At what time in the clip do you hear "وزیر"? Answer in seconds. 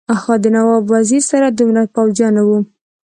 0.93-1.23